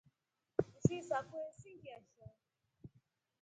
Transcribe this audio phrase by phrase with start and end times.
[0.75, 2.25] Nshui sakwe sii ngiasha.